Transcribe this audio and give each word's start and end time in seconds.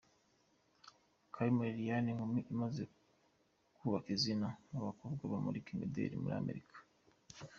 Kalima 1.33 1.63
Liliane 1.65 2.07
inkumi 2.11 2.39
imaze 2.53 2.83
kubaka 3.77 4.07
izina 4.17 4.47
mu 4.71 4.79
bakobwa 4.87 5.21
bamurika 5.31 5.69
imideri 5.71 6.13
ku 6.15 6.23
muri 6.23 6.37
Amerika. 6.43 6.77